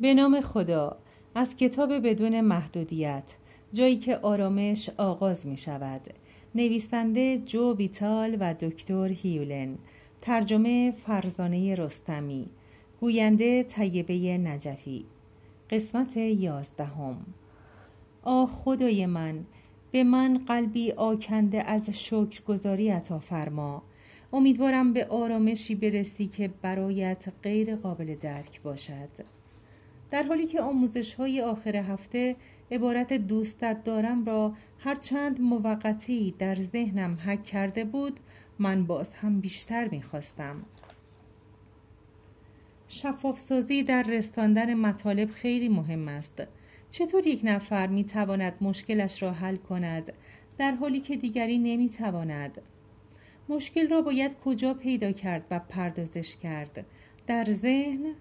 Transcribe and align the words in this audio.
به 0.00 0.14
نام 0.14 0.40
خدا 0.40 0.96
از 1.34 1.56
کتاب 1.56 2.08
بدون 2.08 2.40
محدودیت 2.40 3.24
جایی 3.72 3.96
که 3.96 4.16
آرامش 4.16 4.90
آغاز 4.96 5.46
می 5.46 5.56
شود. 5.56 6.00
نویسنده 6.54 7.38
جو 7.38 7.74
ویتال 7.74 8.36
و 8.40 8.54
دکتر 8.54 9.08
هیولن. 9.08 9.78
ترجمه 10.20 10.90
فرزانه 10.90 11.74
رستمی. 11.74 12.46
گوینده 13.00 13.62
طیبه 13.62 14.38
نجفی. 14.38 15.04
قسمت 15.70 16.16
یازدهم. 16.16 17.16
آه 18.22 18.48
خدای 18.48 19.06
من 19.06 19.44
به 19.90 20.04
من 20.04 20.38
قلبی 20.38 20.92
آکنده 20.92 21.62
از 21.62 21.90
شکرگزاری 21.90 22.88
عطا 22.88 23.18
فرما. 23.18 23.82
امیدوارم 24.32 24.92
به 24.92 25.06
آرامشی 25.06 25.74
برسی 25.74 26.26
که 26.26 26.50
برایت 26.62 27.28
غیر 27.42 27.76
قابل 27.76 28.14
درک 28.14 28.62
باشد. 28.62 29.37
در 30.10 30.22
حالی 30.22 30.46
که 30.46 30.60
آموزش 30.60 31.14
های 31.14 31.40
آخر 31.40 31.76
هفته 31.76 32.36
عبارت 32.70 33.12
دوستت 33.12 33.84
دارم 33.84 34.24
را 34.24 34.54
هرچند 34.78 35.40
موقتی 35.40 36.34
در 36.38 36.54
ذهنم 36.54 37.18
حک 37.26 37.44
کرده 37.44 37.84
بود 37.84 38.20
من 38.58 38.84
باز 38.84 39.12
هم 39.12 39.40
بیشتر 39.40 39.88
می‌خواستم. 39.88 40.56
شفافسازی 42.88 43.82
در 43.82 44.02
رستاندن 44.02 44.74
مطالب 44.74 45.30
خیلی 45.30 45.68
مهم 45.68 46.08
است. 46.08 46.42
چطور 46.90 47.26
یک 47.26 47.40
نفر 47.44 47.86
می‌تواند 47.86 48.54
مشکلش 48.60 49.22
را 49.22 49.32
حل 49.32 49.56
کند؟ 49.56 50.12
در 50.58 50.72
حالی 50.72 51.00
که 51.00 51.16
دیگری 51.16 51.58
نمی‌تواند. 51.58 52.60
مشکل 53.48 53.88
را 53.88 54.02
باید 54.02 54.38
کجا 54.44 54.74
پیدا 54.74 55.12
کرد 55.12 55.44
و 55.50 55.58
پردازش 55.58 56.36
کرد؟ 56.36 56.86
در 57.26 57.44
ذهن 57.44 58.14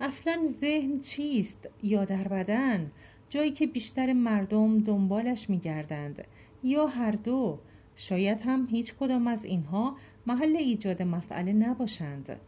اصلا 0.00 0.46
ذهن 0.60 1.00
چیست 1.00 1.68
یا 1.82 2.04
در 2.04 2.28
بدن؟ 2.28 2.90
جایی 3.30 3.50
که 3.50 3.66
بیشتر 3.66 4.12
مردم 4.12 4.80
دنبالش 4.80 5.50
میگردند. 5.50 6.24
یا 6.62 6.86
هر 6.86 7.10
دو. 7.10 7.58
شاید 7.96 8.40
هم 8.40 8.68
هیچ 8.70 8.94
کدام 8.94 9.26
از 9.26 9.44
اینها 9.44 9.96
محل 10.26 10.56
ایجاد 10.56 11.02
مسئله 11.02 11.52
نباشند. 11.52 12.40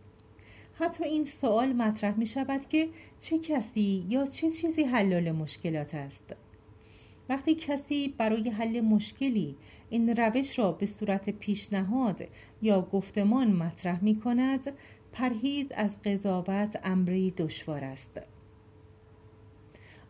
حتی 0.78 1.04
این 1.04 1.24
سوال 1.24 1.72
مطرح 1.72 2.18
می 2.18 2.26
شود 2.26 2.68
که 2.68 2.88
چه 3.20 3.38
کسی 3.38 4.06
یا 4.08 4.26
چه 4.26 4.50
چیزی 4.50 4.84
حلال 4.84 5.32
مشکلات 5.32 5.94
است. 5.94 6.36
وقتی 7.28 7.54
کسی 7.54 8.14
برای 8.18 8.48
حل 8.48 8.80
مشکلی 8.80 9.56
این 9.90 10.16
روش 10.16 10.58
را 10.58 10.72
به 10.72 10.86
صورت 10.86 11.30
پیشنهاد 11.30 12.28
یا 12.62 12.82
گفتمان 12.82 13.52
مطرح 13.52 14.04
می 14.04 14.20
کند 14.20 14.72
پرهیز 15.12 15.72
از 15.72 16.02
قضاوت 16.02 16.80
امری 16.84 17.30
دشوار 17.30 17.84
است 17.84 18.20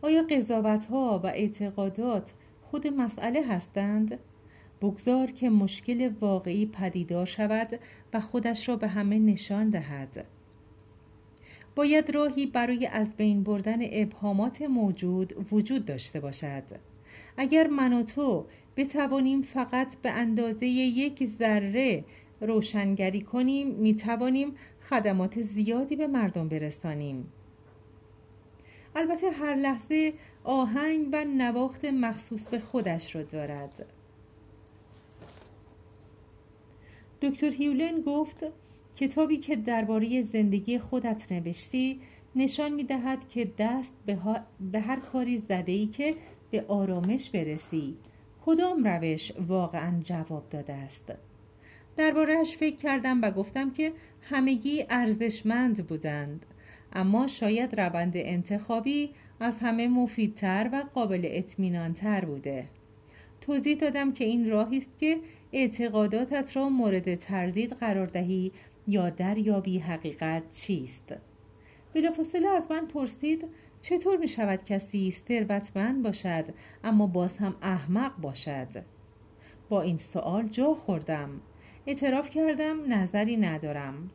آیا 0.01 0.23
قضاوت 0.29 0.85
ها 0.85 1.21
و 1.23 1.27
اعتقادات 1.27 2.33
خود 2.61 2.87
مسئله 2.87 3.47
هستند؟ 3.47 4.19
بگذار 4.81 5.31
که 5.31 5.49
مشکل 5.49 6.11
واقعی 6.21 6.65
پدیدار 6.65 7.25
شود 7.25 7.79
و 8.13 8.19
خودش 8.19 8.69
را 8.69 8.75
به 8.75 8.87
همه 8.87 9.19
نشان 9.19 9.69
دهد. 9.69 10.25
باید 11.75 12.15
راهی 12.15 12.45
برای 12.45 12.87
از 12.87 13.17
بین 13.17 13.43
بردن 13.43 13.79
ابهامات 13.81 14.61
موجود 14.61 15.53
وجود 15.53 15.85
داشته 15.85 16.19
باشد. 16.19 16.63
اگر 17.37 17.67
من 17.67 17.93
و 17.93 18.03
تو 18.03 18.45
بتوانیم 18.77 19.41
فقط 19.41 19.95
به 19.95 20.11
اندازه 20.11 20.65
یک 20.65 21.25
ذره 21.25 22.03
روشنگری 22.41 23.21
کنیم 23.21 23.67
می 23.67 23.95
توانیم 23.95 24.55
خدمات 24.91 25.41
زیادی 25.41 25.95
به 25.95 26.07
مردم 26.07 26.47
برسانیم. 26.49 27.31
البته 28.95 29.29
هر 29.29 29.55
لحظه 29.55 30.13
آهنگ 30.43 31.09
و 31.11 31.23
نواخت 31.23 31.85
مخصوص 31.85 32.45
به 32.45 32.59
خودش 32.59 33.15
را 33.15 33.23
دارد. 33.23 33.85
دکتر 37.21 37.49
هیولن 37.49 38.01
گفت 38.01 38.43
کتابی 38.95 39.37
که 39.37 39.55
درباره 39.55 40.21
زندگی 40.21 40.79
خودت 40.79 41.31
نوشتی 41.31 42.01
نشان 42.35 42.73
می 42.73 42.83
دهد 42.83 43.29
که 43.29 43.51
دست 43.57 43.93
به, 44.05 44.19
به 44.71 44.79
هر 44.79 44.99
کاری 44.99 45.37
زده 45.37 45.71
ای 45.71 45.87
که 45.87 46.15
به 46.51 46.65
آرامش 46.67 47.29
برسی. 47.29 47.97
کدام 48.45 48.83
روش 48.87 49.31
واقعا 49.47 49.99
جواب 50.03 50.49
داده 50.49 50.73
است؟ 50.73 51.13
دربارهش 51.97 52.57
فکر 52.57 52.75
کردم 52.75 53.21
و 53.21 53.31
گفتم 53.31 53.71
که 53.71 53.93
همگی 54.21 54.85
ارزشمند 54.89 55.87
بودند. 55.87 56.45
اما 56.93 57.27
شاید 57.27 57.79
روند 57.79 58.13
انتخابی 58.15 59.09
از 59.39 59.57
همه 59.57 59.87
مفیدتر 59.87 60.69
و 60.73 60.83
قابل 60.93 61.21
اطمینانتر 61.31 62.25
بوده. 62.25 62.65
توضیح 63.41 63.77
دادم 63.77 64.13
که 64.13 64.25
این 64.25 64.49
راهی 64.49 64.77
است 64.77 64.99
که 64.99 65.17
اعتقاداتت 65.53 66.57
را 66.57 66.69
مورد 66.69 67.15
تردید 67.15 67.73
قرار 67.73 68.07
دهی 68.07 68.51
یا 68.87 69.09
دریابی 69.09 69.79
حقیقت 69.79 70.51
چیست. 70.51 71.15
بلافاصله 71.93 72.47
از 72.47 72.63
من 72.69 72.85
پرسید 72.85 73.45
چطور 73.81 74.17
می 74.17 74.27
شود 74.27 74.63
کسی 74.63 75.11
ثروتمند 75.11 76.03
باشد 76.03 76.45
اما 76.83 77.07
باز 77.07 77.37
هم 77.37 77.55
احمق 77.61 78.17
باشد؟ 78.17 78.67
با 79.69 79.81
این 79.81 79.97
سوال 79.97 80.47
جا 80.47 80.73
خوردم. 80.73 81.29
اعتراف 81.87 82.29
کردم 82.29 82.93
نظری 82.93 83.37
ندارم. 83.37 84.09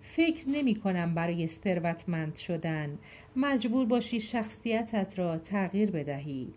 فکر 0.00 0.48
نمی 0.48 0.74
کنم 0.74 1.14
برای 1.14 1.48
ثروتمند 1.48 2.36
شدن 2.36 2.98
مجبور 3.36 3.86
باشی 3.86 4.20
شخصیتت 4.20 5.18
را 5.18 5.38
تغییر 5.38 5.90
بدهی. 5.90 6.48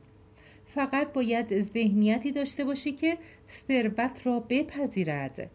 فقط 0.66 1.14
باید 1.14 1.62
ذهنیتی 1.62 2.32
داشته 2.32 2.64
باشی 2.64 2.92
که 2.92 3.18
ثروت 3.50 4.22
را 4.28 4.40
بپذیرد. 4.40 5.50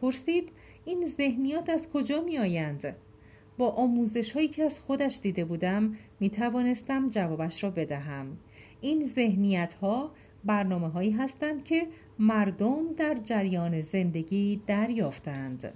پرسید 0.00 0.48
این 0.84 1.06
ذهنیات 1.06 1.68
از 1.68 1.90
کجا 1.92 2.20
می 2.20 2.38
آیند؟ 2.38 2.96
با 3.58 3.70
آموزش 3.70 4.32
هایی 4.32 4.48
که 4.48 4.64
از 4.64 4.80
خودش 4.80 5.18
دیده 5.22 5.44
بودم 5.44 5.96
می 6.20 6.30
توانستم 6.30 7.06
جوابش 7.06 7.64
را 7.64 7.70
بدهم. 7.70 8.36
این 8.80 9.06
ذهنیت 9.06 9.74
ها 9.74 10.10
برنامه 10.44 10.88
هایی 10.88 11.10
هستند 11.10 11.64
که 11.64 11.86
مردم 12.18 12.92
در 12.96 13.14
جریان 13.14 13.80
زندگی 13.80 14.60
دریافتند 14.66 15.72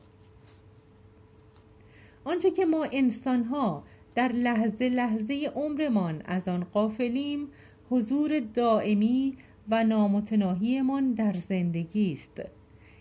آنچه 2.25 2.51
که 2.51 2.65
ما 2.65 2.87
انسان 2.93 3.45
ها 3.45 3.83
در 4.15 4.33
لحظه 4.33 4.89
لحظه 4.89 5.53
عمرمان 5.55 6.23
از 6.25 6.49
آن 6.49 6.65
قافلیم 6.65 7.49
حضور 7.91 8.41
دائمی 8.41 9.37
و 9.69 9.85
نامتناهیمان 9.85 11.13
در 11.13 11.33
زندگی 11.33 12.13
است 12.13 12.43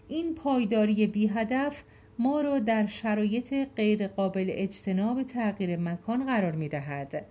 این 0.07 0.35
پایداری 0.35 1.07
بی 1.07 1.28
هدف 1.28 1.83
ما 2.19 2.41
را 2.41 2.59
در 2.59 2.88
شرایط 2.88 3.53
غیرقابل 3.75 4.45
اجتناب 4.49 5.23
تغییر 5.23 5.78
مکان 5.78 6.25
قرار 6.25 6.51
می 6.51 6.69
دهد. 6.69 7.25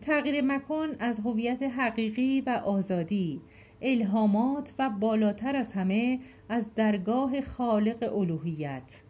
تغییر 0.00 0.40
مکان 0.40 0.96
از 0.98 1.20
هویت 1.20 1.62
حقیقی 1.62 2.40
و 2.40 2.50
آزادی 2.50 3.40
الهامات 3.82 4.72
و 4.78 4.90
بالاتر 4.90 5.56
از 5.56 5.72
همه 5.72 6.18
از 6.48 6.74
درگاه 6.74 7.40
خالق 7.40 8.16
الوهیت. 8.18 9.02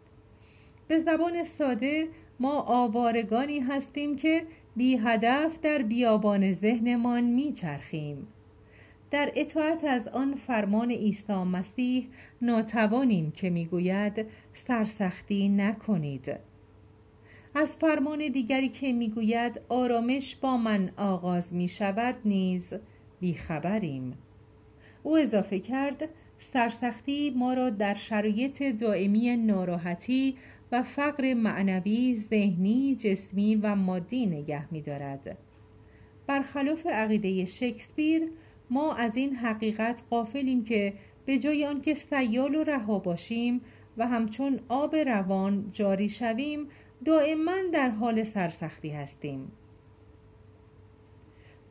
به 0.87 0.99
زبان 0.99 1.43
ساده 1.43 2.07
ما 2.39 2.61
آوارگانی 2.61 3.59
هستیم 3.59 4.15
که 4.15 4.43
بی 4.75 4.97
هدف 4.97 5.59
در 5.61 5.81
بیابان 5.81 6.51
ذهنمان 6.53 7.23
میچرخیم. 7.23 8.27
در 9.11 9.31
اطاعت 9.35 9.83
از 9.83 10.07
آن 10.07 10.35
فرمان 10.35 10.91
عیسی 10.91 11.33
مسیح 11.33 12.07
ناتوانیم 12.41 13.31
که 13.31 13.49
می‌گوید 13.49 14.25
سرسختی 14.53 15.49
نکنید. 15.49 16.50
از 17.55 17.71
فرمان 17.71 18.27
دیگری 18.27 18.69
که 18.69 18.93
می‌گوید 18.93 19.61
آرامش 19.69 20.35
با 20.35 20.57
من 20.57 20.91
آغاز 20.97 21.53
می 21.53 21.67
شود 21.67 22.15
نیز 22.25 22.73
بیخبریم 23.19 24.17
او 25.03 25.17
اضافه 25.17 25.59
کرد 25.59 26.09
سرسختی 26.39 27.33
ما 27.35 27.53
را 27.53 27.69
در 27.69 27.93
شرایط 27.93 28.63
دائمی 28.63 29.37
ناراحتی 29.37 30.35
و 30.71 30.83
فقر 30.83 31.33
معنوی، 31.33 32.15
ذهنی، 32.15 32.95
جسمی 32.95 33.55
و 33.55 33.75
مادی 33.75 34.25
نگه 34.25 34.73
می 34.73 34.81
دارد. 34.81 35.37
برخلاف 36.27 36.87
عقیده 36.87 37.45
شکسپیر 37.45 38.29
ما 38.69 38.93
از 38.95 39.17
این 39.17 39.35
حقیقت 39.35 40.03
قافلیم 40.09 40.63
که 40.63 40.93
به 41.25 41.37
جای 41.37 41.65
آنکه 41.65 41.93
سیال 41.93 42.55
و 42.55 42.63
رها 42.63 42.99
باشیم 42.99 43.61
و 43.97 44.07
همچون 44.07 44.59
آب 44.69 44.95
روان 44.95 45.67
جاری 45.71 46.09
شویم 46.09 46.67
دائما 47.05 47.57
در 47.73 47.89
حال 47.89 48.23
سرسختی 48.23 48.89
هستیم. 48.89 49.51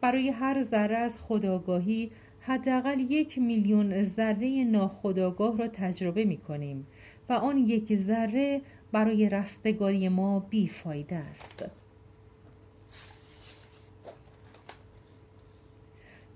برای 0.00 0.28
هر 0.28 0.62
ذره 0.62 0.96
از 0.96 1.18
خداگاهی 1.18 2.10
حداقل 2.40 3.00
یک 3.00 3.38
میلیون 3.38 4.04
ذره 4.04 4.64
ناخداگاه 4.64 5.58
را 5.58 5.68
تجربه 5.68 6.24
می 6.24 6.36
کنیم 6.36 6.86
و 7.28 7.32
آن 7.32 7.56
یک 7.56 7.96
ذره 7.96 8.60
برای 8.92 9.28
رستگاری 9.28 10.08
ما 10.08 10.40
بیفایده 10.40 11.16
است. 11.16 11.64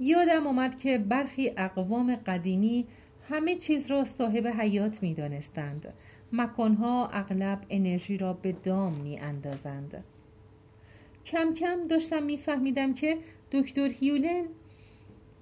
یادم 0.00 0.46
آمد 0.46 0.78
که 0.78 0.98
برخی 0.98 1.52
اقوام 1.56 2.16
قدیمی 2.16 2.86
همه 3.28 3.54
چیز 3.54 3.90
را 3.90 4.04
صاحب 4.04 4.46
حیات 4.46 5.02
می 5.02 5.14
دانستند 5.14 5.92
مکانها 6.32 7.08
اغلب 7.08 7.66
انرژی 7.70 8.18
را 8.18 8.32
به 8.32 8.52
دام 8.52 8.92
می 8.92 9.18
اندازند. 9.18 10.04
کم 11.26 11.54
کم 11.54 11.82
داشتم 11.82 12.22
میفهمیدم 12.22 12.94
که 12.94 13.18
دکتر 13.52 13.88
هیولن 13.88 14.44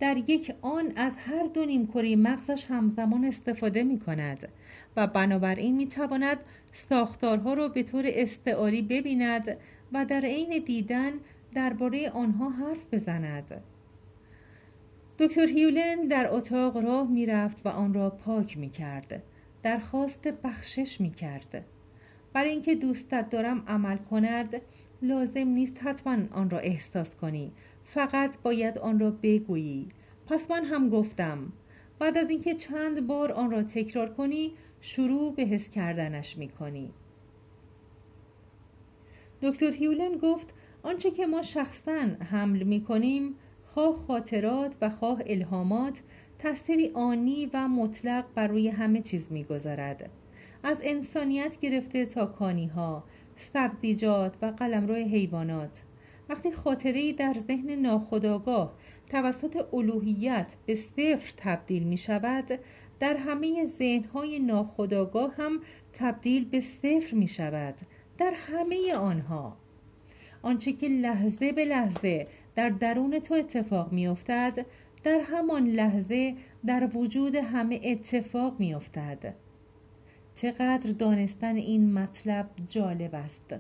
در 0.00 0.16
یک 0.16 0.54
آن 0.62 0.92
از 0.96 1.16
هر 1.16 1.46
دو 1.46 1.64
نیمکره 1.64 2.16
مغزش 2.16 2.64
همزمان 2.64 3.24
استفاده 3.24 3.82
می 3.82 3.98
کند 3.98 4.48
و 4.96 5.06
بنابراین 5.06 5.76
می 5.76 5.86
تواند 5.86 6.38
ساختارها 6.72 7.54
را 7.54 7.68
به 7.68 7.82
طور 7.82 8.04
استعاری 8.06 8.82
ببیند 8.82 9.56
و 9.92 10.04
در 10.04 10.20
عین 10.20 10.62
دیدن 10.66 11.12
درباره 11.54 12.10
آنها 12.10 12.50
حرف 12.50 12.78
بزند 12.92 13.62
دکتر 15.22 15.46
هیولن 15.46 16.06
در 16.08 16.34
اتاق 16.34 16.76
راه 16.76 17.10
می 17.10 17.26
رفت 17.26 17.66
و 17.66 17.68
آن 17.68 17.94
را 17.94 18.10
پاک 18.10 18.58
می 18.58 18.70
کرد 18.70 19.22
درخواست 19.62 20.28
بخشش 20.28 21.00
می 21.00 21.10
کرد 21.10 21.64
برای 22.32 22.50
اینکه 22.50 22.74
دوستت 22.74 23.30
دارم 23.30 23.64
عمل 23.66 23.96
کند 23.96 24.62
لازم 25.02 25.48
نیست 25.48 25.78
حتما 25.82 26.18
آن 26.32 26.50
را 26.50 26.58
احساس 26.58 27.14
کنی. 27.16 27.52
فقط 27.84 28.42
باید 28.42 28.78
آن 28.78 28.98
را 28.98 29.10
بگویی. 29.10 29.88
پس 30.26 30.50
من 30.50 30.64
هم 30.64 30.88
گفتم. 30.88 31.52
بعد 31.98 32.18
از 32.18 32.30
اینکه 32.30 32.54
چند 32.54 33.06
بار 33.06 33.32
آن 33.32 33.50
را 33.50 33.62
تکرار 33.62 34.14
کنی 34.14 34.52
شروع 34.80 35.34
به 35.34 35.42
حس 35.42 35.70
کردنش 35.70 36.38
می 36.38 36.48
کنی 36.48 36.90
دکتر 39.42 39.72
هیولن 39.72 40.18
گفت 40.18 40.54
آنچه 40.82 41.10
که 41.10 41.26
ما 41.26 41.42
شخصا 41.42 42.06
حمل 42.30 42.62
می 42.62 42.80
کنیم 42.80 43.34
خواه 43.74 43.96
خاطرات 44.06 44.72
و 44.80 44.90
خواه 44.90 45.22
الهامات 45.26 46.02
تأثیری 46.38 46.90
آنی 46.94 47.50
و 47.52 47.68
مطلق 47.68 48.24
بر 48.34 48.46
روی 48.46 48.68
همه 48.68 49.02
چیز 49.02 49.26
می‌گذارد. 49.30 50.10
از 50.62 50.80
انسانیت 50.82 51.60
گرفته 51.60 52.06
تا 52.06 52.26
کانی 52.26 52.66
ها 52.66 53.04
سبزیجات 53.36 54.34
و 54.42 54.46
قلمرو 54.46 54.94
حیوانات. 54.94 55.82
وقتی 56.28 56.52
خاطره 56.52 57.12
در 57.12 57.34
ذهن 57.34 57.70
ناخودآگاه 57.70 58.72
توسط 59.10 59.74
الوهیت 59.74 60.48
به 60.66 60.74
صفر 60.74 61.32
تبدیل 61.36 61.82
می 61.82 61.98
شود 61.98 62.58
در 63.00 63.16
همه 63.16 63.66
ذهنهای 63.66 64.38
ناخودآگاه 64.38 65.34
هم 65.36 65.60
تبدیل 65.92 66.44
به 66.44 66.60
صفر 66.60 67.14
می 67.14 67.28
شود 67.28 67.74
در 68.18 68.32
همه 68.34 68.94
آنها. 68.94 69.56
آنچه 70.42 70.72
که 70.72 70.88
لحظه 70.88 71.52
به 71.52 71.64
لحظه 71.64 72.26
در 72.54 72.68
درون 72.68 73.18
تو 73.18 73.34
اتفاق 73.34 73.92
می 73.92 74.06
افتد 74.06 74.66
در 75.04 75.20
همان 75.20 75.66
لحظه 75.66 76.34
در 76.66 76.88
وجود 76.94 77.34
همه 77.34 77.80
اتفاق 77.84 78.56
می 78.58 78.74
افتد 78.74 79.34
چقدر 80.34 80.92
دانستن 80.92 81.56
این 81.56 81.92
مطلب 81.92 82.46
جالب 82.68 83.14
است. 83.14 83.54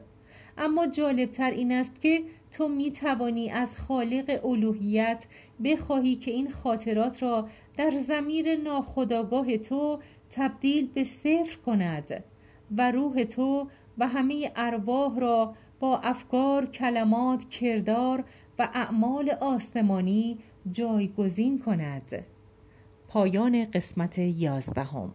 اما 0.58 0.86
جالبتر 0.86 1.50
این 1.50 1.72
است 1.72 2.00
که 2.00 2.22
تو 2.52 2.68
می 2.68 2.90
توانی 2.92 3.50
از 3.50 3.76
خالق 3.76 4.46
الوهیت 4.46 5.24
بخواهی 5.64 6.16
که 6.16 6.30
این 6.30 6.50
خاطرات 6.50 7.22
را 7.22 7.48
در 7.76 7.90
زمیر 7.90 8.56
ناخداگاه 8.56 9.56
تو 9.56 9.98
تبدیل 10.30 10.88
به 10.94 11.04
صفر 11.04 11.56
کند 11.66 12.24
و 12.76 12.90
روح 12.90 13.24
تو 13.24 13.68
و 13.98 14.08
همه 14.08 14.52
ارواح 14.56 15.18
را 15.18 15.54
با 15.82 15.98
افکار، 15.98 16.66
کلمات، 16.66 17.48
کردار 17.48 18.24
و 18.58 18.68
اعمال 18.74 19.30
آسمانی 19.30 20.38
جایگزین 20.70 21.58
کند. 21.58 22.24
پایان 23.08 23.64
قسمت 23.64 24.18
یازدهم. 24.18 25.14